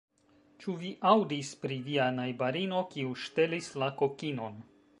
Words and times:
Ĉu 0.63 0.73
vi 0.83 0.93
aŭdis 1.09 1.51
pri 1.65 1.77
via 1.89 2.07
najbarino 2.15 2.81
kiu 2.95 3.13
ŝtelis 3.25 3.69
la 3.83 3.91
kokinon? 4.01 4.57